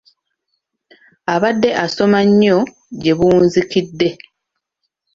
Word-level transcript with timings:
Abadde 1.33 1.69
asoma 1.83 2.19
nnyo 2.27 2.57
gye 3.01 3.13
buwunzikidde. 3.17 4.07